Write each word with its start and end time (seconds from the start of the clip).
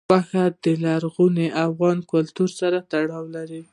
غوښې 0.09 0.45
د 0.63 0.65
لرغوني 0.83 1.47
افغان 1.65 1.97
کلتور 2.11 2.49
سره 2.59 2.77
تړاو 2.91 3.25
لري. 3.35 3.61